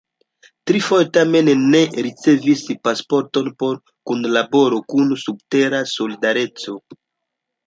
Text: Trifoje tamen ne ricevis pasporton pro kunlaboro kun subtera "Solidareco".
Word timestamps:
Trifoje 0.69 1.05
tamen 1.17 1.51
ne 1.75 1.81
ricevis 2.07 2.63
pasporton 2.87 3.51
pro 3.59 3.69
kunlaboro 4.13 4.81
kun 4.95 5.15
subtera 5.27 5.85
"Solidareco". 5.95 6.77